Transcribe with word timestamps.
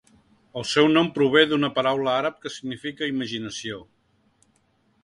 El 0.61 0.63
seu 0.69 0.87
nom 0.93 1.09
prové 1.17 1.43
d'una 1.51 1.69
paraula 1.75 2.17
àrab 2.23 2.41
que 2.47 2.53
significa 2.57 3.13
"imaginació". 3.13 3.81